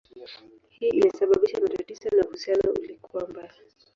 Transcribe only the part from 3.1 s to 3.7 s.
mbaya.